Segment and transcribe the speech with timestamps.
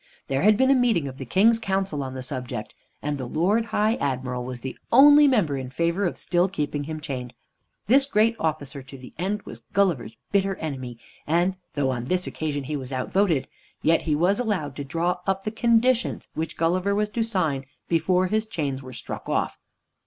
[0.29, 3.65] There had been a meeting of the King's Council on the subject, and the Lord
[3.65, 7.35] High Admiral was the only member in favor of still keeping him chained.
[7.85, 12.63] This great officer to the end was Gulliver's bitter enemy, and though on this occasion
[12.63, 13.47] he was out voted,
[13.83, 18.25] yet he was allowed to draw up the conditions which Gulliver was to sign before
[18.25, 19.59] his chains were struck off.